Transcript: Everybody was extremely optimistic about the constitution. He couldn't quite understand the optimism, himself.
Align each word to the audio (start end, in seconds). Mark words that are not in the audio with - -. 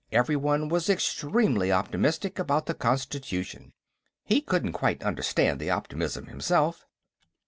Everybody 0.11 0.63
was 0.63 0.89
extremely 0.89 1.71
optimistic 1.71 2.39
about 2.39 2.65
the 2.65 2.73
constitution. 2.73 3.73
He 4.25 4.41
couldn't 4.41 4.71
quite 4.73 5.03
understand 5.03 5.59
the 5.59 5.69
optimism, 5.69 6.25
himself. 6.25 6.87